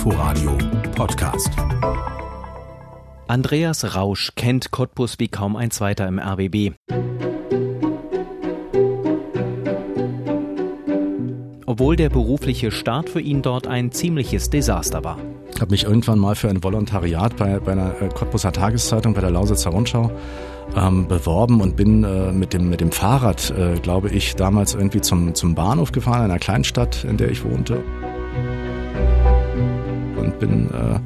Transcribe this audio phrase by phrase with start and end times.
[0.00, 0.56] Inforadio
[0.96, 1.50] Podcast.
[3.28, 6.72] Andreas Rausch kennt Cottbus wie kaum ein zweiter im RBB.
[11.66, 15.18] Obwohl der berufliche Start für ihn dort ein ziemliches Desaster war.
[15.54, 19.20] Ich habe mich irgendwann mal für ein Volontariat bei, bei einer äh, Cottbuser Tageszeitung, bei
[19.20, 20.10] der Lausitzer Rundschau,
[20.74, 25.02] ähm, beworben und bin äh, mit, dem, mit dem Fahrrad, äh, glaube ich, damals irgendwie
[25.02, 27.84] zum, zum Bahnhof gefahren, in einer Kleinstadt, in der ich wohnte.
[30.40, 30.98] Bin äh,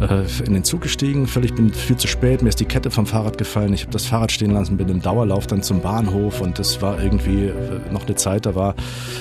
[0.00, 3.06] äh, in den Zug gestiegen, völlig bin viel zu spät, mir ist die Kette vom
[3.06, 6.58] Fahrrad gefallen, ich habe das Fahrrad stehen lassen, bin im Dauerlauf dann zum Bahnhof und
[6.58, 8.74] das war irgendwie äh, noch eine Zeit, da war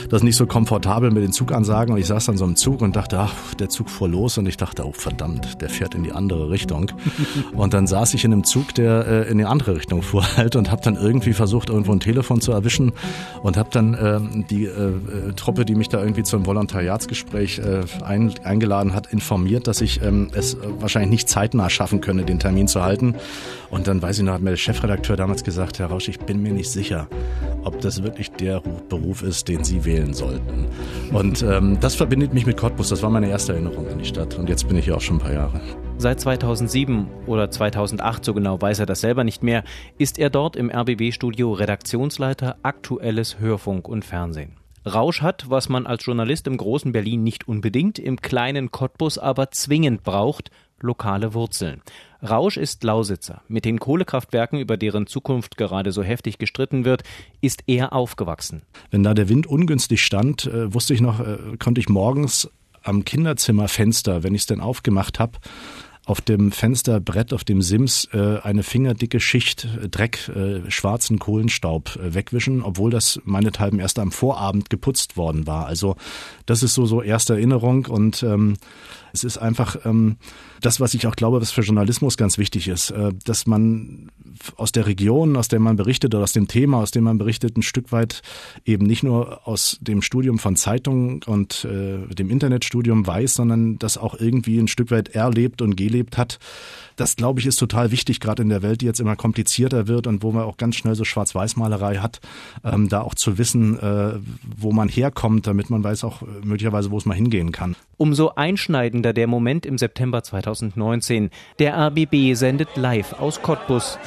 [0.09, 1.93] das nicht so komfortabel mit den Zugansagen.
[1.93, 4.47] Und ich saß dann so im Zug und dachte, ach, der Zug fuhr los und
[4.47, 6.91] ich dachte, oh verdammt, der fährt in die andere Richtung.
[7.53, 10.55] und dann saß ich in einem Zug, der äh, in die andere Richtung fuhr halt
[10.55, 12.93] und habe dann irgendwie versucht, irgendwo ein Telefon zu erwischen
[13.43, 18.33] und habe dann äh, die äh, Truppe, die mich da irgendwie zum Volontariatsgespräch äh, ein,
[18.43, 22.83] eingeladen hat, informiert, dass ich ähm, es wahrscheinlich nicht zeitnah schaffen könne, den Termin zu
[22.83, 23.15] halten.
[23.69, 26.41] Und dann weiß ich noch, hat mir der Chefredakteur damals gesagt, Herr Rausch, ich bin
[26.41, 27.07] mir nicht sicher,
[27.63, 30.67] ob das wirklich der Beruf ist, den Sie wählen sollten.
[31.11, 32.89] Und ähm, das verbindet mich mit Cottbus.
[32.89, 34.37] Das war meine erste Erinnerung an die Stadt.
[34.37, 35.59] Und jetzt bin ich hier auch schon ein paar Jahre.
[35.97, 39.63] Seit 2007 oder 2008, so genau weiß er das selber nicht mehr,
[39.97, 44.53] ist er dort im RBB-Studio Redaktionsleiter Aktuelles Hörfunk und Fernsehen.
[44.85, 49.51] Rausch hat, was man als Journalist im großen Berlin nicht unbedingt, im kleinen Cottbus aber
[49.51, 51.81] zwingend braucht, lokale Wurzeln.
[52.21, 53.41] Rausch ist Lausitzer.
[53.47, 57.03] Mit den Kohlekraftwerken, über deren Zukunft gerade so heftig gestritten wird,
[57.41, 58.63] ist er aufgewachsen.
[58.91, 62.49] Wenn da der Wind ungünstig stand, äh, wusste ich noch, äh, konnte ich morgens
[62.83, 65.33] am Kinderzimmerfenster, wenn ich es denn aufgemacht habe,
[66.09, 71.97] auf dem Fensterbrett, auf dem Sims, äh, eine fingerdicke Schicht äh, Dreck, äh, schwarzen Kohlenstaub
[71.97, 75.67] äh, wegwischen, obwohl das meinethalben erst am Vorabend geputzt worden war.
[75.67, 75.97] Also
[76.47, 78.55] das ist so so erste Erinnerung und ähm,
[79.13, 80.17] es ist einfach ähm,
[80.61, 84.11] das, was ich auch glaube, was für Journalismus ganz wichtig ist, äh, dass man
[84.55, 87.57] aus der Region, aus der man berichtet oder aus dem Thema, aus dem man berichtet,
[87.57, 88.21] ein Stück weit
[88.65, 93.97] eben nicht nur aus dem Studium von Zeitungen und äh, dem Internetstudium weiß, sondern das
[93.97, 96.39] auch irgendwie ein Stück weit erlebt und gelebt hat.
[96.99, 100.05] Das, glaube ich, ist total wichtig, gerade in der Welt, die jetzt immer komplizierter wird
[100.05, 102.19] und wo man auch ganz schnell so Schwarz-Weiß-Malerei hat,
[102.65, 104.19] ähm, da auch zu wissen, äh,
[104.57, 107.77] wo man herkommt, damit man weiß auch äh, möglicherweise, wo es mal hingehen kann.
[107.95, 111.29] Umso einschneidender der Moment im September 2019.
[111.59, 113.97] Der RBB sendet live aus Cottbus.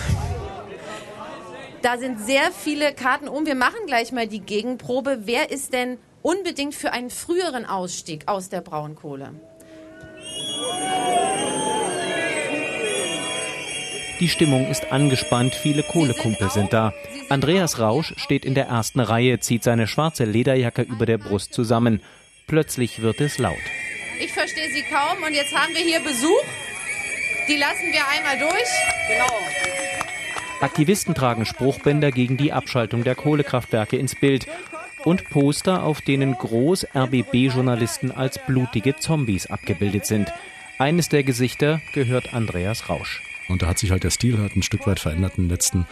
[1.81, 3.47] Da sind sehr viele Karten um.
[3.47, 5.23] Wir machen gleich mal die Gegenprobe.
[5.25, 9.33] Wer ist denn unbedingt für einen früheren Ausstieg aus der Braunkohle?
[14.23, 16.95] Die Stimmung ist angespannt, viele Kohlekumpel sind da.
[17.29, 22.01] Andreas Rausch steht in der ersten Reihe, zieht seine schwarze Lederjacke über der Brust zusammen.
[22.47, 23.57] Plötzlich wird es laut.
[24.21, 26.45] Ich verstehe Sie kaum und jetzt haben wir hier Besuch.
[27.49, 28.69] Die lassen wir einmal durch.
[29.09, 29.41] Genau.
[30.61, 34.47] Aktivisten tragen Spruchbänder gegen die Abschaltung der Kohlekraftwerke ins Bild
[35.03, 40.33] und Poster, auf denen groß RBB-Journalisten als blutige Zombies abgebildet sind.
[40.79, 43.21] Eines der Gesichter gehört Andreas Rausch.
[43.53, 45.87] Und da hat sich halt der Stil halt ein Stück weit verändert in den letzten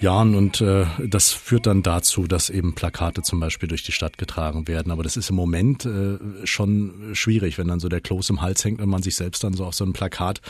[0.00, 4.16] Jahren und äh, das führt dann dazu, dass eben Plakate zum Beispiel durch die Stadt
[4.18, 4.92] getragen werden.
[4.92, 8.64] Aber das ist im Moment äh, schon schwierig, wenn dann so der Kloß im Hals
[8.64, 10.40] hängt und man sich selbst dann so auf so einem Plakat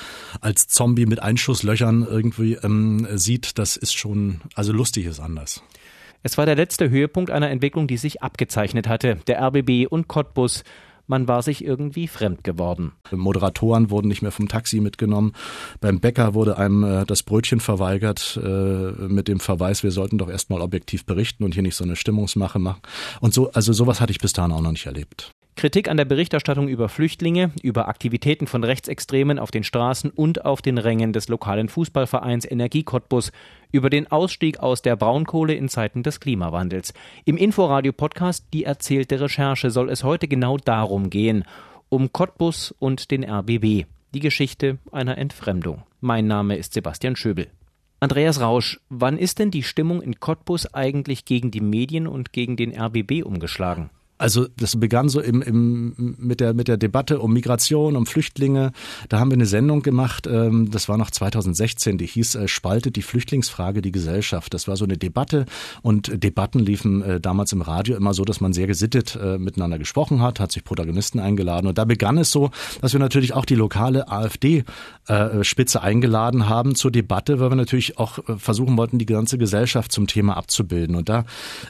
[0.41, 3.58] als Zombie mit Einschusslöchern irgendwie ähm, sieht.
[3.58, 5.62] Das ist schon, also lustig ist anders.
[6.22, 9.19] Es war der letzte Höhepunkt einer Entwicklung, die sich abgezeichnet hatte.
[9.28, 10.64] Der RBB und Cottbus
[11.08, 12.92] man war sich irgendwie fremd geworden.
[13.10, 15.32] Moderatoren wurden nicht mehr vom Taxi mitgenommen.
[15.80, 20.28] Beim Bäcker wurde einem äh, das Brötchen verweigert äh, mit dem Verweis, wir sollten doch
[20.28, 22.82] erstmal objektiv berichten und hier nicht so eine Stimmungsmache machen.
[23.20, 25.32] Und so, also sowas hatte ich bis dahin auch noch nicht erlebt.
[25.58, 30.62] Kritik an der Berichterstattung über Flüchtlinge, über Aktivitäten von Rechtsextremen auf den Straßen und auf
[30.62, 33.32] den Rängen des lokalen Fußballvereins Energie Cottbus,
[33.72, 36.94] über den Ausstieg aus der Braunkohle in Zeiten des Klimawandels.
[37.24, 41.42] Im Inforadio-Podcast Die erzählte Recherche soll es heute genau darum gehen,
[41.88, 45.82] um Cottbus und den RBB, die Geschichte einer Entfremdung.
[46.00, 47.49] Mein Name ist Sebastian Schöbel.
[47.99, 52.56] Andreas Rausch, wann ist denn die Stimmung in Cottbus eigentlich gegen die Medien und gegen
[52.56, 53.90] den RBB umgeschlagen?
[54.19, 58.73] Also das begann so im, im, mit, der, mit der Debatte um Migration, um Flüchtlinge.
[59.09, 62.97] Da haben wir eine Sendung gemacht, ähm, das war noch 2016, die hieß äh, Spaltet
[62.97, 64.53] die Flüchtlingsfrage die Gesellschaft.
[64.55, 65.47] Das war so eine Debatte
[65.82, 69.79] und Debatten liefen äh, damals im Radio immer so, dass man sehr gesittet äh, miteinander
[69.79, 71.67] gesprochen hat, hat sich Protagonisten eingeladen.
[71.67, 72.50] Und da begann es so,
[72.81, 77.99] dass wir natürlich auch die lokale AfD-Spitze äh, eingeladen haben zur Debatte, weil wir natürlich
[77.99, 80.97] auch äh, versuchen wollten, die ganze Gesellschaft zum Thema abzubilden.
[80.97, 81.25] Und da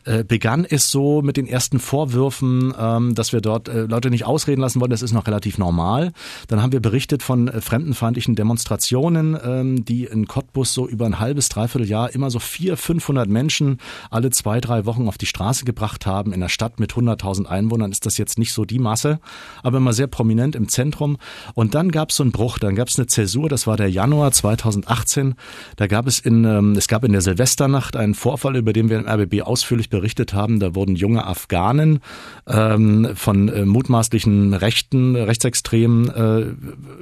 [0.05, 4.11] äh, begann es so mit den ersten Vorwürfen, angerufen, ähm, dass wir dort äh, Leute
[4.11, 4.90] nicht ausreden lassen wollen.
[4.90, 6.12] Das ist noch relativ normal.
[6.49, 11.19] Dann haben wir berichtet von äh, fremdenfeindlichen Demonstrationen, ähm, die in Cottbus so über ein
[11.19, 13.79] halbes, dreiviertel Jahr immer so vier, 500 Menschen
[14.11, 16.32] alle zwei, drei Wochen auf die Straße gebracht haben.
[16.32, 19.20] In einer Stadt mit 100.000 Einwohnern ist das jetzt nicht so die Masse,
[19.62, 21.19] aber immer sehr prominent im Zentrum.
[21.55, 23.91] Und dann gab es so einen Bruch, dann gab es eine Zäsur, das war der
[23.91, 25.34] Januar 2018.
[25.76, 28.99] Da gab es in, ähm, es gab in der Silvesternacht einen Vorfall, über den wir
[28.99, 30.61] im RBB ausführlich berichtet haben.
[30.61, 32.00] Da wurden junge Afghanen
[32.47, 36.47] ähm, von äh, mutmaßlichen Rechten, Rechtsextremen äh,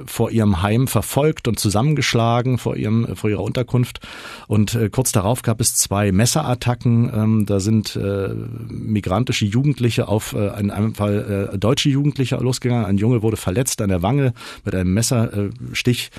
[0.05, 3.99] vor ihrem Heim verfolgt und zusammengeschlagen vor ihrem, vor ihrer Unterkunft.
[4.47, 7.11] Und äh, kurz darauf gab es zwei Messerattacken.
[7.13, 8.29] Ähm, da sind äh,
[8.69, 12.85] migrantische Jugendliche auf äh, in einem Fall äh, deutsche Jugendliche losgegangen.
[12.85, 14.33] Ein Junge wurde verletzt an der Wange
[14.65, 16.11] mit einem Messerstich.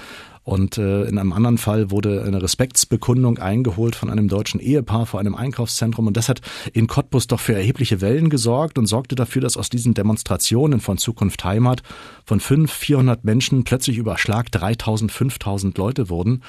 [0.49, 5.21] Und äh, in einem anderen Fall wurde eine Respektsbekundung eingeholt von einem deutschen Ehepaar vor
[5.21, 6.06] einem Einkaufszentrum.
[6.06, 6.41] Und das hat
[6.73, 10.97] in Cottbus doch für erhebliche Wellen gesorgt und sorgte dafür, dass aus diesen Demonstrationen von
[10.97, 11.83] Zukunft Heimat
[12.25, 16.43] von fünf, vierhundert Menschen plötzlich über Schlag 3000, 5000 Leute wurden.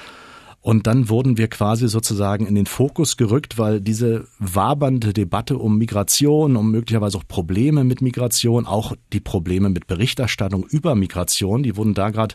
[0.62, 5.76] Und dann wurden wir quasi sozusagen in den Fokus gerückt, weil diese wabernde Debatte um
[5.76, 11.76] Migration, um möglicherweise auch Probleme mit Migration, auch die Probleme mit Berichterstattung über Migration, die
[11.76, 12.34] wurden da gerade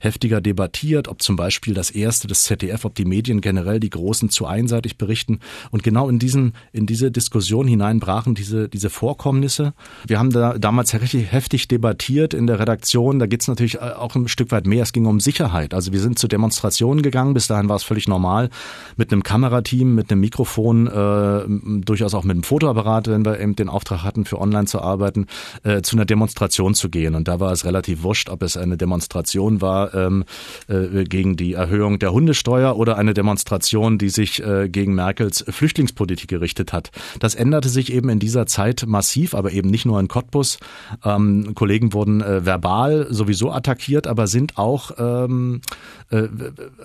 [0.00, 4.30] heftiger debattiert, ob zum Beispiel das erste, das ZDF, ob die Medien generell die Großen
[4.30, 5.40] zu einseitig berichten.
[5.70, 9.74] Und genau in diesen, in diese Diskussion hinein brachen diese, diese Vorkommnisse.
[10.06, 13.18] Wir haben da damals richtig heftig debattiert in der Redaktion.
[13.18, 14.82] Da geht es natürlich äh, auch ein Stück weit mehr.
[14.82, 15.74] Es ging um Sicherheit.
[15.74, 17.34] Also wir sind zu Demonstrationen gegangen.
[17.34, 18.48] Bis dahin war es völlig normal,
[18.96, 23.54] mit einem Kamerateam, mit einem Mikrofon, äh, durchaus auch mit einem Fotoapparat, wenn wir eben
[23.54, 25.26] den Auftrag hatten, für online zu arbeiten,
[25.62, 27.14] äh, zu einer Demonstration zu gehen.
[27.14, 30.24] Und da war es relativ wurscht, ob es eine Demonstration war, ähm,
[30.68, 36.28] äh, gegen die Erhöhung der Hundesteuer oder eine Demonstration, die sich äh, gegen Merkels Flüchtlingspolitik
[36.28, 36.90] gerichtet hat.
[37.18, 40.58] Das änderte sich eben in dieser Zeit massiv, aber eben nicht nur in Cottbus.
[41.04, 45.60] Ähm, Kollegen wurden äh, verbal sowieso attackiert, aber sind auch, ähm,
[46.10, 46.28] äh,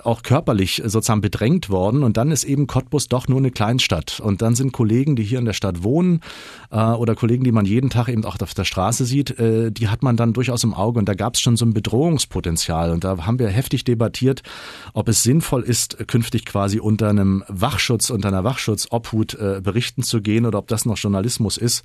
[0.04, 2.04] auch körperlich sozusagen bedrängt worden.
[2.04, 4.20] Und dann ist eben Cottbus doch nur eine Kleinstadt.
[4.20, 6.22] Und dann sind Kollegen, die hier in der Stadt wohnen
[6.72, 9.88] äh, oder Kollegen, die man jeden Tag eben auch auf der Straße sieht, äh, die
[9.88, 11.00] hat man dann durchaus im Auge.
[11.00, 12.92] Und da gab es schon so ein Bedrohungspotenzial.
[12.96, 14.42] Und da haben wir heftig debattiert,
[14.94, 20.22] ob es sinnvoll ist, künftig quasi unter einem Wachschutz, unter einer Wachschutzobhut äh, berichten zu
[20.22, 21.84] gehen oder ob das noch Journalismus ist.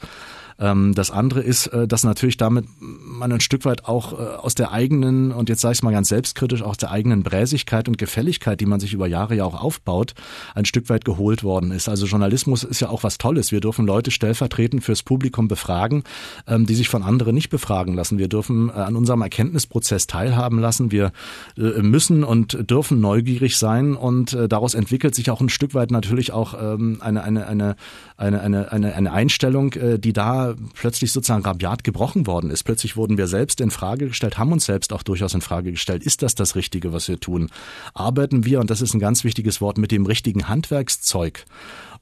[0.61, 4.55] Ähm, das andere ist, äh, dass natürlich damit man ein Stück weit auch äh, aus
[4.55, 8.61] der eigenen, und jetzt sage ich mal ganz selbstkritisch, aus der eigenen Bräsigkeit und Gefälligkeit,
[8.61, 10.15] die man sich über Jahre ja auch aufbaut,
[10.55, 11.89] ein Stück weit geholt worden ist.
[11.89, 13.53] Also Journalismus ist ja auch was Tolles.
[13.53, 16.05] Wir dürfen Leute stellvertretend fürs Publikum befragen,
[16.47, 18.19] ähm, die sich von anderen nicht befragen lassen.
[18.19, 20.91] Wir dürfen äh, an unserem Erkenntnisprozess teilhaben lassen.
[20.91, 21.13] Wir
[21.57, 26.55] müssen und dürfen neugierig sein und daraus entwickelt sich auch ein Stück weit natürlich auch
[26.61, 27.77] ähm, eine, eine, eine,
[28.17, 32.65] eine, eine, eine, eine Einstellung, die da plötzlich sozusagen rabiat gebrochen worden ist.
[32.65, 36.05] Plötzlich wurden wir selbst in Frage gestellt, haben uns selbst auch durchaus in Frage gestellt.
[36.05, 37.51] Ist das das Richtige, was wir tun?
[37.95, 41.45] Arbeiten wir, und das ist ein ganz wichtiges Wort, mit dem richtigen Handwerkszeug?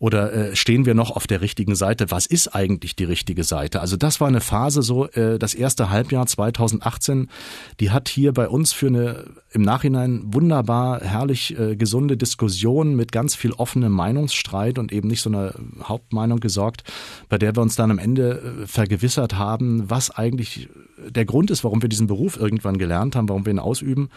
[0.00, 2.10] Oder äh, stehen wir noch auf der richtigen Seite?
[2.10, 3.80] Was ist eigentlich die richtige Seite?
[3.80, 7.28] Also das war eine Phase so, äh, das erste Halbjahr 2018,
[7.80, 13.12] die hat hier bei uns für eine im Nachhinein wunderbar, herrlich äh, gesunde Diskussion mit
[13.12, 16.84] ganz viel offenem Meinungsstreit und eben nicht so einer Hauptmeinung gesorgt,
[17.28, 18.27] bei der wir uns dann am Ende
[18.66, 20.68] vergewissert haben, was eigentlich
[21.08, 24.10] der Grund ist, warum wir diesen Beruf irgendwann gelernt haben, warum wir ihn ausüben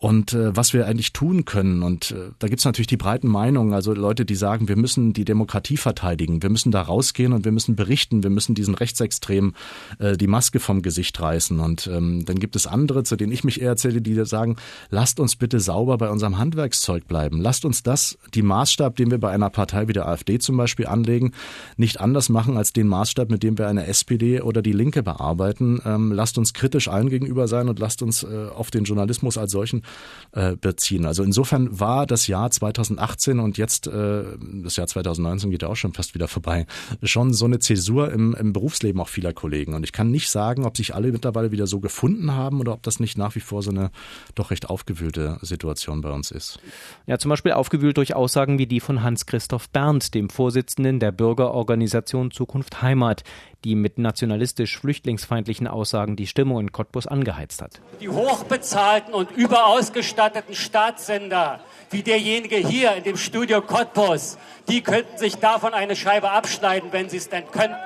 [0.00, 1.82] und äh, was wir eigentlich tun können.
[1.82, 5.26] Und äh, da gibt's natürlich die breiten Meinungen, also Leute, die sagen, wir müssen die
[5.26, 9.54] Demokratie verteidigen, wir müssen da rausgehen und wir müssen berichten, wir müssen diesen Rechtsextremen
[9.98, 11.60] äh, die Maske vom Gesicht reißen.
[11.60, 14.56] Und ähm, dann gibt es andere, zu denen ich mich eher erzähle, die sagen,
[14.88, 17.38] lasst uns bitte sauber bei unserem Handwerkszeug bleiben.
[17.38, 20.86] Lasst uns das, die Maßstab, den wir bei einer Partei wie der AfD zum Beispiel
[20.86, 21.32] anlegen,
[21.76, 25.78] nicht anders machen als den Maßstab, mit dem wir eine SPD oder die Linke bearbeiten.
[25.84, 29.52] Ähm, lasst uns kritisch allen gegenüber sein und lasst uns äh, auf den Journalismus als
[29.52, 29.82] solchen
[30.32, 31.06] äh, beziehen.
[31.06, 34.22] Also insofern war das Jahr 2018 und jetzt äh,
[34.62, 36.66] das Jahr 2019 geht ja auch schon fast wieder vorbei,
[37.02, 39.74] schon so eine Zäsur im, im Berufsleben auch vieler Kollegen.
[39.74, 42.82] Und ich kann nicht sagen, ob sich alle mittlerweile wieder so gefunden haben oder ob
[42.84, 43.90] das nicht nach wie vor so eine
[44.36, 46.60] doch recht aufgewühlte Situation bei uns ist.
[47.06, 52.30] Ja, zum Beispiel aufgewühlt durch Aussagen wie die von Hans-Christoph Berndt, dem Vorsitzenden der Bürgerorganisation
[52.30, 53.24] Zukunft Heimat,
[53.64, 57.80] die mit nationalistisch-flüchtlingsfeindlichen Aussagen die Stimmung in Cottbus angeheizt hat.
[58.00, 59.36] Die hochbezahlten und
[59.80, 61.60] überausgestatteten Staatssender,
[61.90, 64.36] wie derjenige hier in dem Studio Cottbus,
[64.68, 67.76] die könnten sich davon eine Scheibe abschneiden, wenn sie es denn könnten.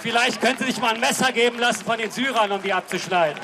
[0.00, 3.38] Vielleicht können sie sich mal ein Messer geben lassen von den Syrern, um die abzuschneiden.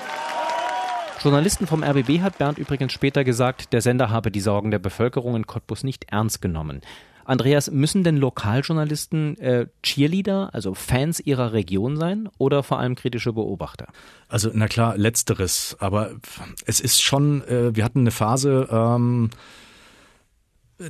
[1.20, 5.36] Journalisten vom RBB hat Bernd übrigens später gesagt, der Sender habe die Sorgen der Bevölkerung
[5.36, 6.80] in Cottbus nicht ernst genommen.
[7.24, 13.32] Andreas, müssen denn Lokaljournalisten äh, Cheerleader, also Fans ihrer Region sein oder vor allem kritische
[13.32, 13.88] Beobachter?
[14.28, 15.76] Also na klar, letzteres.
[15.78, 16.12] Aber
[16.66, 19.30] es ist schon, äh, wir hatten eine Phase, ähm,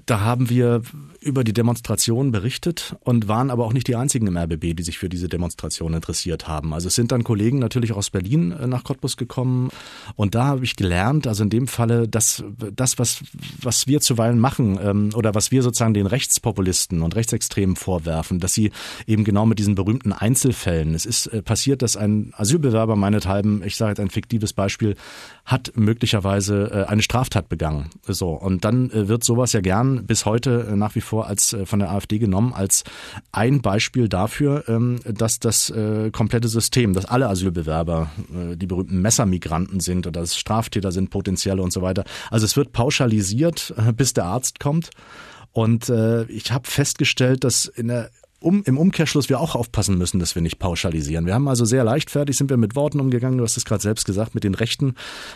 [0.07, 0.83] da haben wir
[1.21, 4.99] über die Demonstration berichtet und waren aber auch nicht die einzigen im RBB, die sich
[4.99, 6.73] für diese Demonstration interessiert haben.
[6.75, 9.71] Also es sind dann Kollegen natürlich aus Berlin äh, nach Cottbus gekommen
[10.17, 12.45] und da habe ich gelernt, also in dem Falle, dass
[12.75, 13.23] das, was,
[13.61, 18.55] was wir zuweilen machen ähm, oder was wir sozusagen den Rechtspopulisten und Rechtsextremen vorwerfen, dass
[18.55, 18.73] sie
[19.07, 23.77] eben genau mit diesen berühmten Einzelfällen, es ist äh, passiert, dass ein Asylbewerber meinethalben, ich
[23.77, 24.97] sage jetzt ein fiktives Beispiel,
[25.45, 27.91] hat möglicherweise äh, eine Straftat begangen.
[28.07, 31.79] So und dann wird sowas ja gern bis heute nach wie vor als äh, von
[31.79, 32.85] der AfD genommen als
[33.33, 39.01] ein Beispiel dafür, ähm, dass das äh, komplette System, dass alle Asylbewerber äh, die berühmten
[39.01, 42.05] Messermigranten sind oder dass Straftäter sind, potenzielle und so weiter.
[42.31, 44.91] Also es wird pauschalisiert, bis der Arzt kommt.
[45.53, 48.11] Und äh, ich habe festgestellt, dass in der
[48.43, 51.27] um, im Umkehrschluss wir auch aufpassen müssen, dass wir nicht pauschalisieren.
[51.27, 54.05] Wir haben also sehr leichtfertig sind wir mit Worten umgegangen, du hast es gerade selbst
[54.05, 54.95] gesagt, mit den Rechten,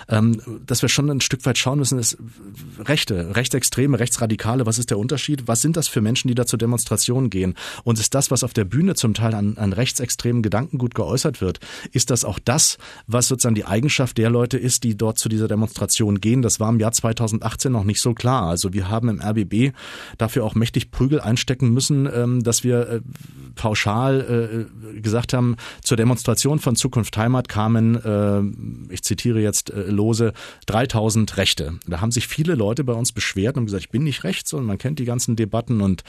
[0.08, 2.18] ähm, dass wir schon ein Stück weit schauen müssen, ist
[2.78, 5.46] Rechte, Rechtsextreme, Rechtsradikale, was ist der Unterschied?
[5.46, 7.54] Was sind das für Menschen, die da zur Demonstration gehen?
[7.84, 11.60] Und ist das, was auf der Bühne zum Teil an, an rechtsextremen Gedankengut geäußert wird,
[11.92, 15.48] ist das auch das, was sozusagen die Eigenschaft der Leute ist, die dort zu dieser
[15.48, 16.42] Demonstration gehen?
[16.42, 18.48] Das war im Jahr 2018 noch nicht so klar.
[18.48, 19.75] Also wir haben im RBB
[20.18, 23.00] dafür auch mächtig Prügel einstecken müssen, ähm, dass wir äh,
[23.56, 27.96] pauschal äh, gesagt haben, zur Demonstration von Zukunft Heimat kamen,
[28.90, 30.32] äh, ich zitiere jetzt äh, lose,
[30.66, 31.74] 3000 Rechte.
[31.86, 34.64] Da haben sich viele Leute bei uns beschwert und gesagt, ich bin nicht rechts und
[34.64, 36.04] man kennt die ganzen Debatten und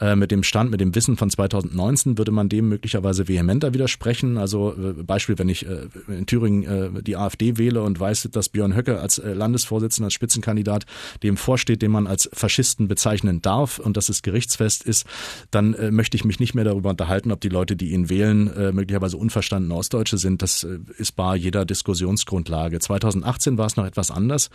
[0.00, 4.38] äh, mit dem Stand, mit dem Wissen von 2019 würde man dem möglicherweise vehementer widersprechen.
[4.38, 8.48] Also äh, Beispiel, wenn ich äh, in Thüringen äh, die AfD wähle und weiß, dass
[8.48, 10.86] Björn Höcke als äh, Landesvorsitzender, als Spitzenkandidat
[11.22, 15.06] dem vorsteht, den man als Faschisten bezeichnen darf und dass es gerichtsfest ist,
[15.50, 18.48] dann äh, möchte ich mich nicht mehr darüber unterhalten, ob die Leute, die ihn wählen,
[18.54, 20.42] äh, möglicherweise unverstandene Ostdeutsche sind.
[20.42, 22.78] Das äh, ist bar jeder Diskussionsgrundlage.
[22.78, 24.50] 2018 war es noch etwas anders.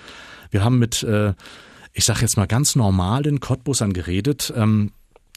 [0.52, 1.34] Wir haben mit, äh,
[1.94, 4.54] ich sage jetzt mal ganz normalen Cottbusern geredet.
[4.56, 4.92] Ähm,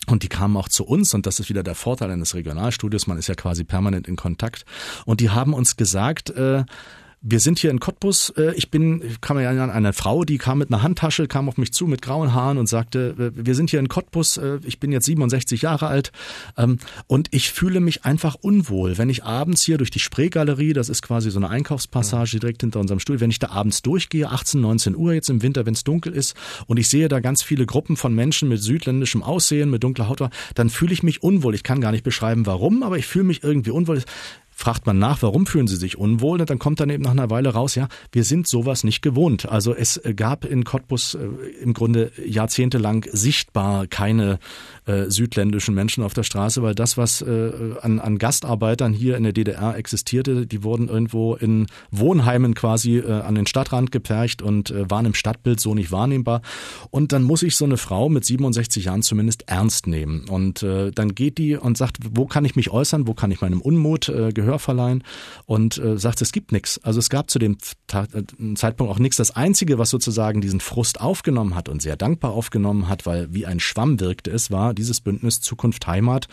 [0.06, 3.18] und die kamen auch zu uns und das ist wieder der Vorteil eines Regionalstudios, man
[3.18, 4.64] ist ja quasi permanent in Kontakt.
[5.04, 6.64] Und die haben uns gesagt, äh,
[7.22, 8.30] wir sind hier in Cottbus.
[8.30, 11.58] Äh, ich bin, kam mir an eine Frau, die kam mit einer Handtasche, kam auf
[11.58, 14.38] mich zu mit grauen Haaren und sagte, äh, wir sind hier in Cottbus.
[14.38, 16.12] Äh, ich bin jetzt 67 Jahre alt
[16.56, 20.88] ähm, und ich fühle mich einfach unwohl, wenn ich abends hier durch die Spreegalerie, das
[20.88, 24.60] ist quasi so eine Einkaufspassage direkt hinter unserem Stuhl, wenn ich da abends durchgehe, 18,
[24.60, 26.34] 19 Uhr jetzt im Winter, wenn es dunkel ist
[26.66, 30.20] und ich sehe da ganz viele Gruppen von Menschen mit südländischem Aussehen, mit dunkler Haut,
[30.54, 31.54] dann fühle ich mich unwohl.
[31.54, 34.02] Ich kann gar nicht beschreiben, warum, aber ich fühle mich irgendwie unwohl
[34.60, 37.30] fragt man nach, warum fühlen sie sich unwohl, und dann kommt dann eben nach einer
[37.30, 39.48] Weile raus, ja, wir sind sowas nicht gewohnt.
[39.48, 41.28] Also es gab in Cottbus äh,
[41.62, 44.38] im Grunde jahrzehntelang sichtbar keine
[44.84, 49.22] äh, südländischen Menschen auf der Straße, weil das, was äh, an, an Gastarbeitern hier in
[49.22, 54.70] der DDR existierte, die wurden irgendwo in Wohnheimen quasi äh, an den Stadtrand gepfercht und
[54.70, 56.42] äh, waren im Stadtbild so nicht wahrnehmbar.
[56.90, 60.28] Und dann muss ich so eine Frau mit 67 Jahren zumindest ernst nehmen.
[60.28, 63.40] Und äh, dann geht die und sagt, wo kann ich mich äußern, wo kann ich
[63.40, 65.04] meinem Unmut äh, Gehör verleihen
[65.46, 66.78] und äh, sagt, es gibt nichts.
[66.82, 67.58] Also es gab zu dem
[67.92, 69.16] äh, Zeitpunkt auch nichts.
[69.16, 73.46] Das Einzige, was sozusagen diesen Frust aufgenommen hat und sehr dankbar aufgenommen hat, weil wie
[73.46, 76.28] ein Schwamm wirkte es, war dieses Bündnis Zukunft Heimat,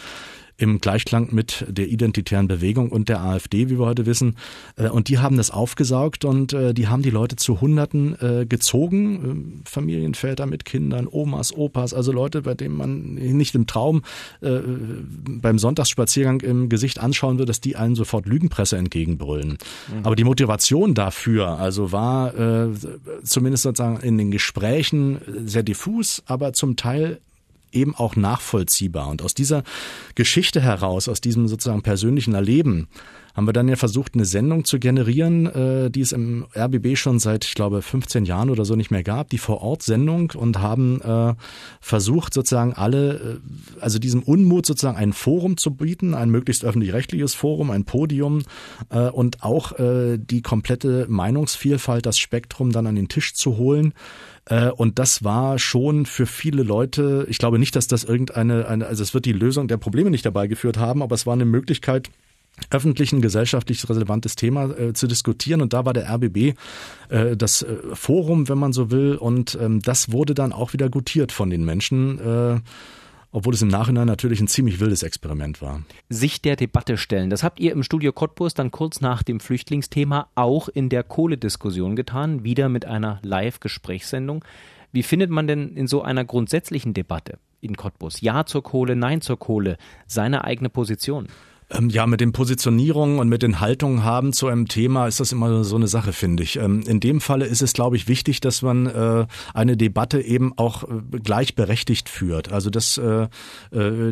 [0.57, 4.35] im Gleichklang mit der identitären Bewegung und der AfD, wie wir heute wissen.
[4.75, 8.45] Äh, und die haben das aufgesaugt und äh, die haben die Leute zu Hunderten äh,
[8.47, 9.61] gezogen.
[9.65, 14.01] Familienväter mit Kindern, Omas, Opas, also Leute, bei denen man nicht im Traum
[14.41, 19.49] beim Sonntagsspaziergang im Gesicht anschauen wird, dass die allen sofort Lügenpresse entgegenbrüllen.
[19.51, 20.03] Mhm.
[20.03, 22.33] Aber die Motivation dafür, also war
[23.23, 27.19] zumindest sozusagen in den Gesprächen sehr diffus, aber zum Teil
[27.71, 29.07] eben auch nachvollziehbar.
[29.07, 29.63] Und aus dieser
[30.15, 32.87] Geschichte heraus, aus diesem sozusagen persönlichen Erleben,
[33.37, 37.19] haben wir dann ja versucht, eine Sendung zu generieren, äh, die es im RBB schon
[37.19, 41.35] seit, ich glaube, 15 Jahren oder so nicht mehr gab, die Vor-Ort-Sendung und haben äh,
[41.79, 47.35] versucht, sozusagen alle, äh, also diesem Unmut sozusagen ein Forum zu bieten, ein möglichst öffentlich-rechtliches
[47.35, 48.41] Forum, ein Podium
[48.89, 53.93] äh, und auch äh, die komplette Meinungsvielfalt, das Spektrum dann an den Tisch zu holen.
[54.49, 58.87] Äh, und das war schon für viele Leute, ich glaube nicht, dass das irgendeine, eine,
[58.87, 61.45] also es wird die Lösung der Probleme nicht dabei geführt haben, aber es war eine
[61.45, 62.09] Möglichkeit,
[62.71, 65.61] öffentlichen, gesellschaftlich relevantes Thema äh, zu diskutieren.
[65.61, 66.55] Und da war der RBB
[67.09, 69.15] äh, das äh, Forum, wenn man so will.
[69.15, 72.63] Und ähm, das wurde dann auch wieder gutiert von den Menschen.
[73.31, 75.81] Obwohl es im Nachhinein natürlich ein ziemlich wildes Experiment war.
[76.09, 80.29] Sich der Debatte stellen, das habt ihr im Studio Cottbus dann kurz nach dem Flüchtlingsthema
[80.35, 84.45] auch in der Kohlediskussion getan, wieder mit einer Live-Gesprächssendung.
[84.91, 88.21] Wie findet man denn in so einer grundsätzlichen Debatte, in Cottbus?
[88.21, 91.27] Ja zur Kohle, nein zur Kohle, seine eigene Position.
[91.69, 95.33] Ähm, ja, mit den Positionierungen und mit den Haltungen haben zu einem Thema ist das
[95.33, 96.55] immer so eine Sache, finde ich.
[96.55, 100.53] Ähm, in dem Falle ist es, glaube ich, wichtig, dass man äh, eine Debatte eben
[100.55, 102.53] auch äh, gleichberechtigt führt.
[102.53, 103.27] Also dass, äh,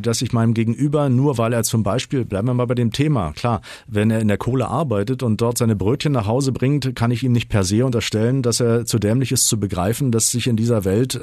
[0.02, 3.32] dass ich meinem Gegenüber, nur weil er zum Beispiel, bleiben wir mal bei dem Thema,
[3.32, 7.12] klar, wenn er in der Kohle arbeitet und dort seine Brötchen nach Hause bringt, kann
[7.12, 10.48] ich ihm nicht per se unterstellen, dass er zu dämlich ist zu begreifen, dass sich
[10.48, 11.20] in dieser Welt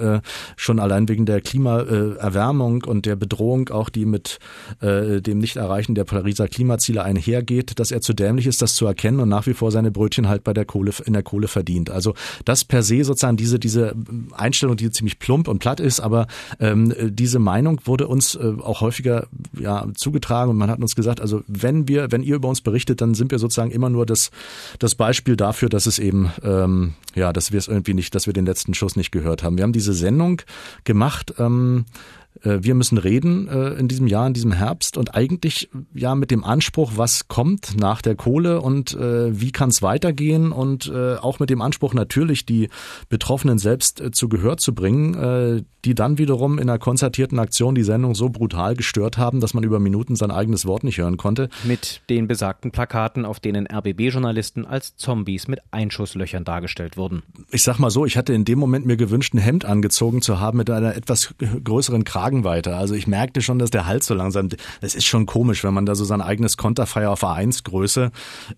[0.56, 4.38] schon allein wegen der Klimaerwärmung und der Bedrohung auch die mit
[4.80, 9.28] dem Nichterreichen der Pariser Klimaziele einhergeht, dass er zu dämlich ist, das zu erkennen und
[9.28, 11.90] nach wie vor seine Brötchen halt bei der Kohle, in der Kohle verdient.
[11.90, 12.14] Also
[12.44, 13.96] das per se sozusagen diese, diese
[14.30, 16.28] Einstellung, die ziemlich plump und platt ist, aber
[16.60, 19.26] ähm, diese Meinung wurde uns äh, auch häufiger
[19.58, 23.00] ja, zugetragen und man hat uns gesagt, also wenn wir, wenn ihr über uns berichtet,
[23.00, 24.30] dann sind wir sozusagen immer nur das,
[24.78, 28.32] das Beispiel dafür, dass es eben, ähm, ja, dass wir es irgendwie nicht, dass wir
[28.32, 29.56] den letzten Schuss nicht gehört haben.
[29.56, 30.40] Wir haben diese Sendung
[30.84, 35.70] gemacht, ähm, äh, wir müssen reden äh, in diesem Jahr, in diesem Herbst und eigentlich
[35.94, 40.52] ja mit dem Anspruch, was kommt nach der Kohle und äh, wie kann es weitergehen
[40.52, 42.68] und auch mit dem Anspruch natürlich die
[43.08, 48.14] Betroffenen selbst zu Gehör zu bringen, die dann wiederum in einer konzertierten Aktion die Sendung
[48.14, 51.48] so brutal gestört haben, dass man über Minuten sein eigenes Wort nicht hören konnte.
[51.64, 57.22] Mit den besagten Plakaten, auf denen RBB-Journalisten als Zombies mit Einschusslöchern dargestellt wurden.
[57.50, 60.38] Ich sag mal so, ich hatte in dem Moment mir gewünscht, ein Hemd angezogen zu
[60.38, 61.34] haben mit einer etwas
[61.64, 62.76] größeren Kragenweite.
[62.76, 64.48] Also ich merkte schon, dass der Hals so langsam,
[64.80, 68.10] es ist schon komisch, wenn man da so sein eigenes Konterfeier auf A1-Größe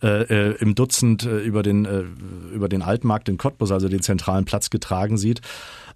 [0.02, 2.04] äh, äh, im Dutzend äh, über den, äh,
[2.54, 5.40] über den Altmarkt in Cottbus, also den zentralen Platz getragen sieht.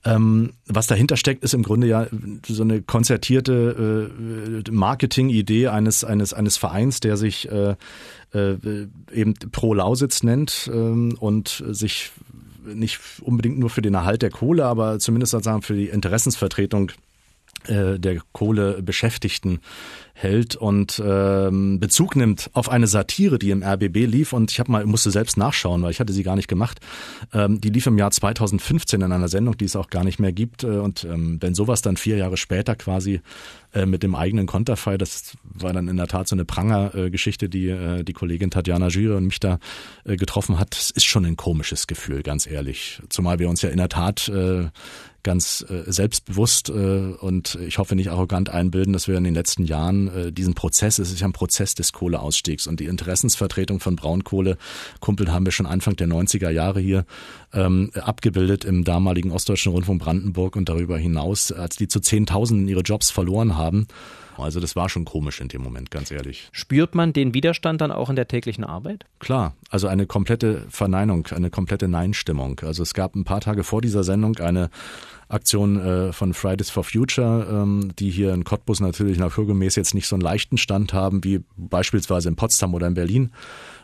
[0.04, 2.06] Ähm, was dahinter steckt, ist im Grunde ja
[2.46, 4.10] so eine konzertierte
[4.66, 7.74] äh, Marketing-Idee eines, eines, eines Vereins, der sich äh,
[8.32, 12.12] äh, eben Pro Lausitz nennt ähm, und sich
[12.64, 16.92] nicht unbedingt nur für den Erhalt der Kohle, aber zumindest sozusagen für die Interessensvertretung
[17.66, 19.60] äh, der Kohlebeschäftigten
[20.14, 24.72] hält und ähm, Bezug nimmt auf eine Satire, die im RBB lief und ich habe
[24.72, 26.80] mal musste selbst nachschauen, weil ich hatte sie gar nicht gemacht.
[27.32, 30.32] Ähm, die lief im Jahr 2015 in einer Sendung, die es auch gar nicht mehr
[30.32, 33.20] gibt äh, und ähm, wenn sowas dann vier Jahre später quasi
[33.72, 37.68] äh, mit dem eigenen Konterfei, das war dann in der Tat so eine Pranger-Geschichte, die
[37.68, 39.58] äh, die Kollegin Tatjana Jüre und mich da
[40.04, 40.76] äh, getroffen hat.
[40.76, 43.00] Das ist schon ein komisches Gefühl, ganz ehrlich.
[43.08, 44.68] Zumal wir uns ja in der Tat äh,
[45.28, 49.66] ganz äh, selbstbewusst äh, und ich hoffe nicht arrogant einbilden, dass wir in den letzten
[49.66, 53.94] Jahren äh, diesen Prozess, es ist ja ein Prozess des Kohleausstiegs und die Interessensvertretung von
[53.94, 54.56] Braunkohle,
[55.00, 57.04] Kumpel haben wir schon Anfang der 90er Jahre hier
[57.52, 62.80] ähm, abgebildet im damaligen Ostdeutschen Rundfunk Brandenburg und darüber hinaus, als die zu Zehntausenden ihre
[62.80, 63.86] Jobs verloren haben.
[64.38, 66.48] Also das war schon komisch in dem Moment, ganz ehrlich.
[66.52, 69.04] Spürt man den Widerstand dann auch in der täglichen Arbeit?
[69.18, 72.60] Klar, also eine komplette Verneinung, eine komplette Nein-Stimmung.
[72.60, 74.70] Also es gab ein paar Tage vor dieser Sendung eine
[75.28, 80.06] Aktion äh, von Fridays for Future, ähm, die hier in Cottbus natürlich naturgemäß jetzt nicht
[80.06, 83.30] so einen leichten Stand haben wie beispielsweise in Potsdam oder in Berlin.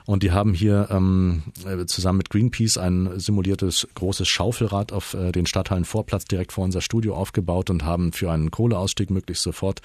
[0.07, 5.33] Und die haben hier ähm, äh, zusammen mit Greenpeace ein simuliertes großes Schaufelrad auf äh,
[5.33, 9.81] den Stadthallenvorplatz direkt vor unser Studio aufgebaut und haben für einen Kohleausstieg möglichst sofort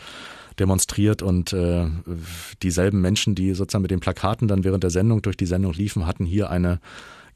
[0.59, 1.87] demonstriert und äh,
[2.61, 6.05] dieselben Menschen, die sozusagen mit den Plakaten dann während der Sendung durch die Sendung liefen,
[6.05, 6.79] hatten hier eine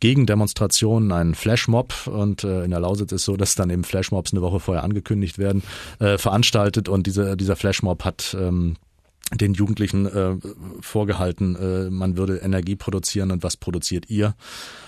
[0.04, 2.08] Gegendemonstration, einen Flashmob.
[2.08, 5.38] Und äh, in der Lausitz ist so, dass dann eben Flashmobs eine Woche vorher angekündigt
[5.38, 5.64] werden,
[6.00, 6.90] äh, veranstaltet.
[6.90, 8.76] Und diese, dieser Flashmob hat ähm,
[9.32, 10.36] den Jugendlichen äh,
[10.82, 14.36] vorgehalten, äh, man würde Energie produzieren und was produziert ihr?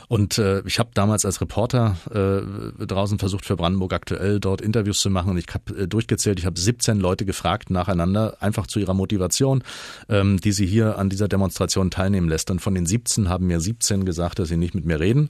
[0.07, 4.99] Und äh, ich habe damals als Reporter äh, draußen versucht für Brandenburg aktuell dort Interviews
[4.99, 8.79] zu machen und ich habe äh, durchgezählt, ich habe 17 Leute gefragt nacheinander, einfach zu
[8.79, 9.63] ihrer Motivation,
[10.09, 12.51] ähm, die sie hier an dieser Demonstration teilnehmen lässt.
[12.51, 15.29] Und von den 17 haben mir 17 gesagt, dass sie nicht mit mir reden.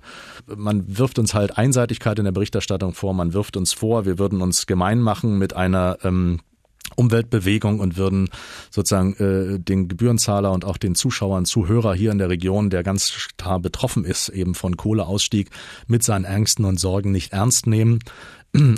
[0.53, 4.41] Man wirft uns halt Einseitigkeit in der Berichterstattung vor, man wirft uns vor, wir würden
[4.41, 6.41] uns gemein machen mit einer ähm,
[6.95, 8.29] Umweltbewegung und würden
[8.69, 13.29] sozusagen äh, den Gebührenzahler und auch den Zuschauern, Zuhörer hier in der Region, der ganz
[13.37, 15.49] klar betroffen ist eben von Kohleausstieg,
[15.87, 17.99] mit seinen Ängsten und Sorgen nicht ernst nehmen.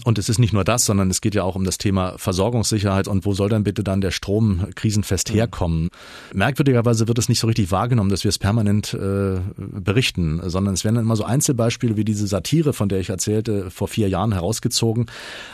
[0.04, 3.08] Und es ist nicht nur das, sondern es geht ja auch um das Thema Versorgungssicherheit
[3.08, 5.90] und wo soll dann bitte dann der Strom krisenfest herkommen.
[6.34, 10.84] Merkwürdigerweise wird es nicht so richtig wahrgenommen, dass wir es permanent äh, berichten, sondern es
[10.84, 14.32] werden dann immer so Einzelbeispiele wie diese Satire, von der ich erzählte, vor vier Jahren
[14.32, 15.08] herausgezogen,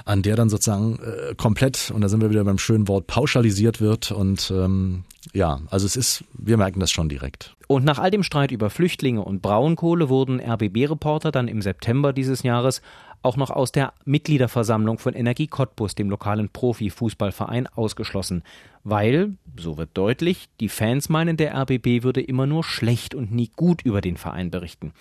[0.05, 3.81] an der dann sozusagen äh, komplett, und da sind wir wieder beim schönen Wort, pauschalisiert
[3.81, 7.55] wird und ähm, ja, also es ist, wir merken das schon direkt.
[7.67, 12.43] Und nach all dem Streit über Flüchtlinge und Braunkohle wurden RBB-Reporter dann im September dieses
[12.43, 12.81] Jahres
[13.23, 18.43] auch noch aus der Mitgliederversammlung von Energie Cottbus, dem lokalen Profifußballverein, ausgeschlossen.
[18.85, 23.49] weil, so wird deutlich, die Fans meinen, der RBB würde immer nur schlecht und nie
[23.55, 24.91] gut über den Verein berichten.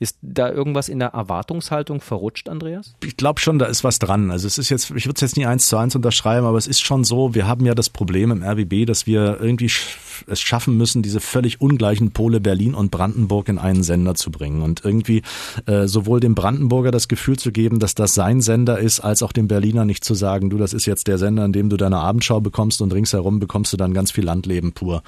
[0.00, 2.94] Ist da irgendwas in der Erwartungshaltung verrutscht, Andreas?
[3.04, 4.30] Ich glaube schon, da ist was dran.
[4.30, 6.68] Also es ist jetzt, ich würde es jetzt nie eins zu eins unterschreiben, aber es
[6.68, 9.68] ist schon so, wir haben ja das Problem im RBB, dass wir irgendwie
[10.26, 14.62] es schaffen müssen, diese völlig ungleichen Pole Berlin und Brandenburg in einen Sender zu bringen
[14.62, 15.22] und irgendwie
[15.66, 19.32] äh, sowohl dem Brandenburger das Gefühl zu geben, dass das sein Sender ist, als auch
[19.32, 21.98] dem Berliner nicht zu sagen, du, das ist jetzt der Sender, in dem du deine
[21.98, 25.02] Abendschau bekommst und ringsherum bekommst du dann ganz viel Landleben pur.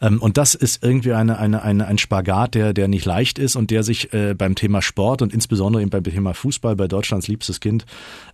[0.00, 3.56] Ähm, und das ist irgendwie eine, eine, eine, ein Spagat, der, der nicht leicht ist
[3.56, 7.28] und der sich äh, beim Thema Sport und insbesondere eben beim Thema Fußball bei Deutschlands
[7.28, 7.86] liebstes Kind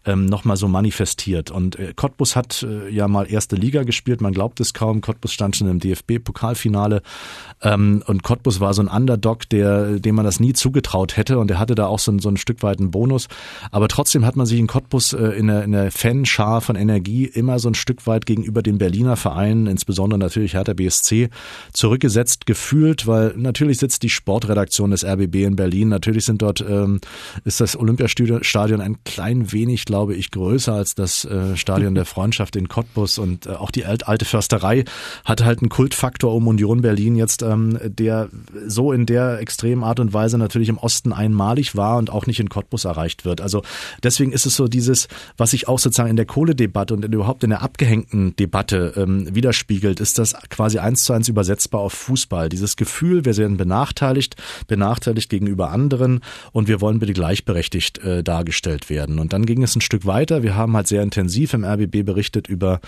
[0.05, 1.51] ähm, nochmal so manifestiert.
[1.51, 5.01] Und äh, Cottbus hat äh, ja mal erste Liga gespielt, man glaubt es kaum.
[5.01, 5.81] Cottbus stand schon im
[6.23, 7.03] DFB-Pokalfinale
[7.63, 11.49] ähm, und Cottbus war so ein Underdog, der, dem man das nie zugetraut hätte und
[11.49, 13.29] der hatte da auch so, so ein Stück weit einen Bonus.
[13.71, 17.25] Aber trotzdem hat man sich in Cottbus äh, in, der, in der Fanschar von Energie
[17.25, 21.29] immer so ein Stück weit gegenüber den Berliner Vereinen, insbesondere natürlich Hertha BSC,
[21.73, 27.01] zurückgesetzt gefühlt, weil natürlich sitzt die Sportredaktion des RBB in Berlin, natürlich sind dort, ähm,
[27.45, 32.57] ist das Olympiastadion ein klein wenig, glaube ich, größer als das äh, Stadion der Freundschaft
[32.57, 34.85] in Cottbus und äh, auch die alte Försterei
[35.25, 38.29] hat halt einen Kultfaktor um Union Berlin jetzt, ähm, der
[38.67, 42.41] so in der extremen Art und Weise natürlich im Osten einmalig war und auch nicht
[42.41, 43.41] in Cottbus erreicht wird.
[43.41, 43.63] Also
[44.03, 47.45] deswegen ist es so dieses, was sich auch sozusagen in der Kohledebatte und in, überhaupt
[47.45, 52.49] in der abgehängten Debatte ähm, widerspiegelt, ist das quasi eins zu eins übersetzbar auf Fußball.
[52.49, 56.21] Dieses Gefühl, wir werden benachteiligt, benachteiligt gegenüber anderen
[56.53, 59.19] und wir wollen bitte gleichberechtigt äh, dargestellt werden.
[59.19, 60.43] Und dann ging es ein Stück weiter.
[60.43, 62.81] Wir haben halt sehr intensiv im RBB berichtet über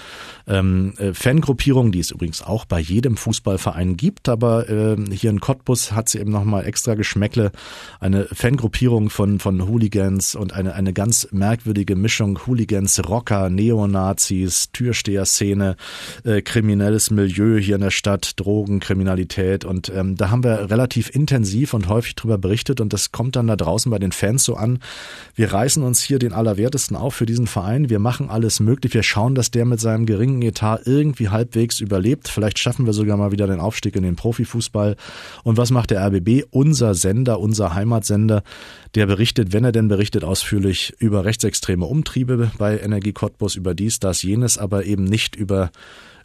[0.47, 5.41] ähm, äh, Fangruppierungen, die es übrigens auch bei jedem Fußballverein gibt, aber äh, hier in
[5.41, 7.53] Cottbus hat sie eben nochmal extra Geschmäckle,
[8.01, 15.77] eine Fangruppierung von, von Hooligans und eine, eine ganz merkwürdige Mischung Hooligans, Rocker, Neonazis, Türsteher-Szene,
[16.25, 21.75] äh, kriminelles Milieu hier in der Stadt, Drogenkriminalität und ähm, da haben wir relativ intensiv
[21.75, 24.79] und häufig drüber berichtet und das kommt dann da draußen bei den Fans so an.
[25.35, 27.91] Wir reißen uns hier den Allerwertesten auf für diesen Verein.
[27.91, 28.95] Wir machen alles möglich.
[28.95, 32.29] Wir schauen, dass der mit seinem geringen Etat irgendwie halbwegs überlebt.
[32.29, 34.97] Vielleicht schaffen wir sogar mal wieder den Aufstieg in den Profifußball.
[35.43, 36.45] Und was macht der RBB?
[36.51, 38.43] Unser Sender, unser Heimatsender,
[38.95, 44.01] der berichtet, wenn er denn berichtet, ausführlich über rechtsextreme Umtriebe bei Energie Cottbus, über dies,
[44.01, 45.71] das, jenes, aber eben nicht über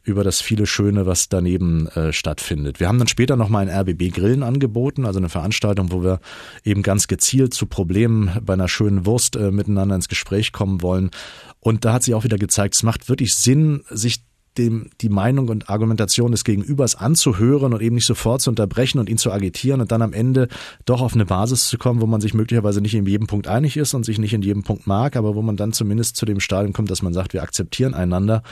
[0.05, 2.79] über das viele Schöne, was daneben äh, stattfindet.
[2.79, 6.21] Wir haben dann später nochmal ein RBB Grillen angeboten, also eine Veranstaltung, wo wir
[6.63, 11.11] eben ganz gezielt zu Problemen bei einer schönen Wurst äh, miteinander ins Gespräch kommen wollen.
[11.59, 14.23] Und da hat sich auch wieder gezeigt, es macht wirklich Sinn, sich
[14.59, 19.09] dem, die Meinung und Argumentation des Gegenübers anzuhören und eben nicht sofort zu unterbrechen und
[19.09, 20.47] ihn zu agitieren und dann am Ende
[20.85, 23.77] doch auf eine Basis zu kommen, wo man sich möglicherweise nicht in jedem Punkt einig
[23.77, 26.39] ist und sich nicht in jedem Punkt mag, aber wo man dann zumindest zu dem
[26.39, 28.43] Stadium kommt, dass man sagt, wir akzeptieren einander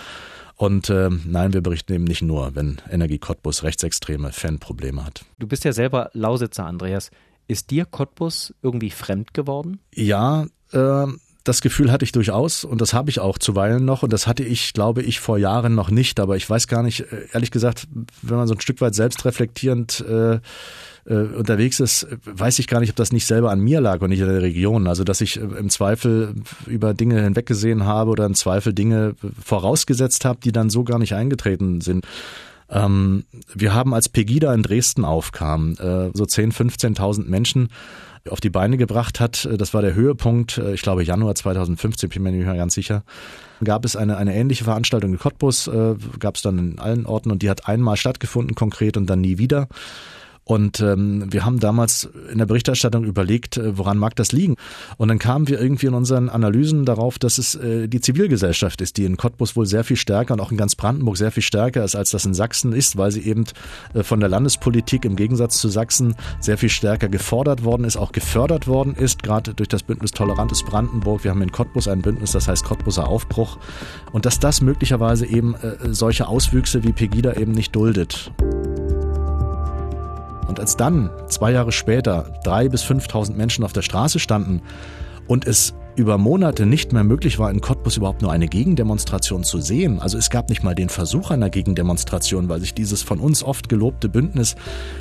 [0.58, 5.24] und äh, nein, wir berichten eben nicht nur, wenn Energie Cottbus rechtsextreme Fanprobleme hat.
[5.38, 7.12] Du bist ja selber Lausitzer, Andreas.
[7.48, 9.80] Ist dir Cottbus irgendwie fremd geworden?
[9.94, 11.06] Ja, äh,
[11.48, 14.44] das Gefühl hatte ich durchaus und das habe ich auch zuweilen noch und das hatte
[14.44, 16.20] ich, glaube ich, vor Jahren noch nicht.
[16.20, 17.88] Aber ich weiß gar nicht, äh, ehrlich gesagt,
[18.22, 20.40] wenn man so ein Stück weit selbstreflektierend äh,
[21.06, 24.10] äh, unterwegs ist, weiß ich gar nicht, ob das nicht selber an mir lag und
[24.10, 24.88] nicht in der Region.
[24.88, 30.26] Also dass ich äh, im Zweifel über Dinge hinweggesehen habe oder im Zweifel Dinge vorausgesetzt
[30.26, 32.06] habe, die dann so gar nicht eingetreten sind.
[32.70, 37.70] Ähm, wir haben, als Pegida in Dresden aufkam, äh, so 10, 15.000 Menschen
[38.30, 39.48] auf die Beine gebracht hat.
[39.58, 43.04] Das war der Höhepunkt, äh, ich glaube Januar 2015, bin mir nicht mehr ganz sicher.
[43.64, 47.32] Gab es eine, eine ähnliche Veranstaltung in Cottbus, äh, gab es dann in allen Orten
[47.32, 49.68] und die hat einmal stattgefunden konkret und dann nie wieder.
[50.48, 54.56] Und ähm, wir haben damals in der Berichterstattung überlegt, äh, woran mag das liegen?
[54.96, 58.96] Und dann kamen wir irgendwie in unseren Analysen darauf, dass es äh, die Zivilgesellschaft ist,
[58.96, 61.84] die in Cottbus wohl sehr viel stärker und auch in ganz Brandenburg sehr viel stärker
[61.84, 63.44] ist, als das in Sachsen ist, weil sie eben
[63.94, 68.14] äh, von der Landespolitik im Gegensatz zu Sachsen sehr viel stärker gefordert worden ist, auch
[68.14, 71.26] gefördert worden ist, gerade durch das Bündnis Tolerantes Brandenburg.
[71.26, 73.58] Wir haben in Cottbus ein Bündnis, das heißt Cottbuser Aufbruch.
[74.14, 78.32] Und dass das möglicherweise eben äh, solche Auswüchse wie Pegida eben nicht duldet.
[80.48, 84.62] Und als dann, zwei Jahre später, drei bis 5.000 Menschen auf der Straße standen
[85.28, 89.60] und es über Monate nicht mehr möglich war, in Cottbus überhaupt nur eine Gegendemonstration zu
[89.60, 90.00] sehen.
[90.00, 93.68] Also es gab nicht mal den Versuch einer Gegendemonstration, weil sich dieses von uns oft
[93.68, 94.56] gelobte Bündnis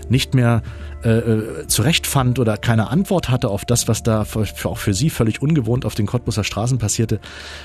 [0.08, 0.62] nicht mehr
[1.04, 5.10] äh, äh zurechtfand oder keine Antwort hatte auf das, was da für, auch für sie
[5.10, 7.20] völlig ungewohnt auf den Cottbuser Straßen passierte.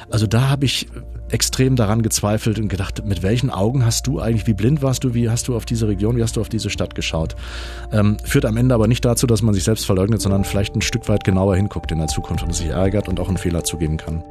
[0.09, 0.87] Also da habe ich
[1.33, 5.13] extrem daran gezweifelt und gedacht, mit welchen Augen hast du eigentlich, wie blind warst du,
[5.13, 7.35] wie hast du auf diese Region, wie hast du auf diese Stadt geschaut?
[7.91, 10.81] Ähm, führt am Ende aber nicht dazu, dass man sich selbst verleugnet, sondern vielleicht ein
[10.81, 13.97] Stück weit genauer hinguckt in der Zukunft und sich ärgert und auch einen Fehler zugeben
[13.97, 14.23] kann.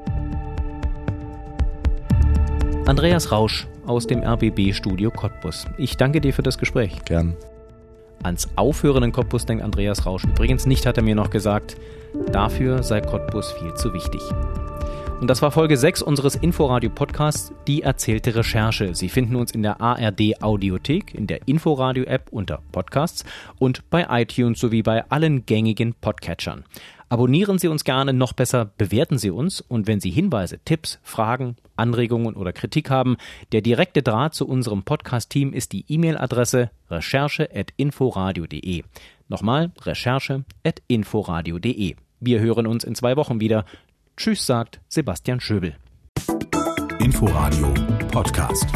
[2.87, 5.67] Andreas Rausch aus dem RBB-Studio Cottbus.
[5.79, 7.05] Ich danke dir für das Gespräch.
[7.05, 7.37] Gern.
[8.23, 11.77] Ans Aufhören in Cottbus denkt Andreas Rausch übrigens nicht, hat er mir noch gesagt.
[12.33, 14.21] Dafür sei Cottbus viel zu wichtig.
[15.21, 18.95] Und das war Folge 6 unseres Inforadio-Podcasts Die erzählte Recherche.
[18.95, 23.27] Sie finden uns in der ARD Audiothek, in der Inforadio-App unter Podcasts
[23.59, 26.65] und bei iTunes sowie bei allen gängigen Podcatchern.
[27.11, 31.57] Abonnieren Sie uns gerne, noch besser bewerten Sie uns und wenn Sie Hinweise, Tipps, Fragen,
[31.77, 33.19] Anregungen oder Kritik haben,
[33.53, 38.85] der direkte Draht zu unserem Podcast-Team ist die E-Mail-Adresse recherche.inforadio.de.
[39.29, 41.97] Nochmal recherche.inforadio.de.
[42.21, 43.65] Wir hören uns in zwei Wochen wieder.
[44.21, 45.77] Tschüss, sagt Sebastian Schöbel.
[46.99, 47.73] Inforadio
[48.13, 48.67] Podcast.